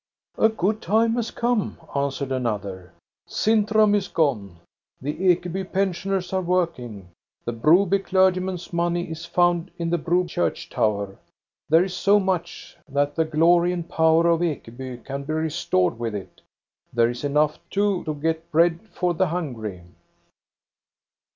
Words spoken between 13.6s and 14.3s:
and power